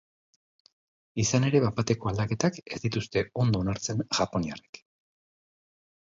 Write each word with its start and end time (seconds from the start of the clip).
Izan 1.23 1.43
ere, 1.49 1.59
bapateko 1.65 2.09
aldaketak 2.11 2.57
ez 2.75 2.79
dituzte 2.85 3.23
ondo 3.43 3.61
onartzen 3.65 4.01
japoniarrek. 4.21 4.81